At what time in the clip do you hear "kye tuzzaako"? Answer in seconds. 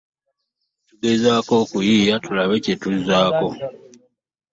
2.63-3.47